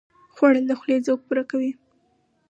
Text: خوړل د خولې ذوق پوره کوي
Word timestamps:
خوړل 0.33 0.65
د 0.67 0.71
خولې 0.79 0.97
ذوق 1.05 1.19
پوره 1.27 1.43
کوي 1.51 1.71